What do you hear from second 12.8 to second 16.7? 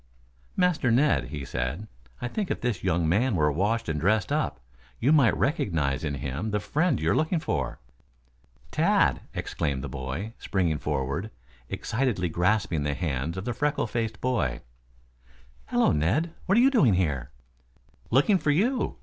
the hands of the freckle faced boy. "Hello, Ned. What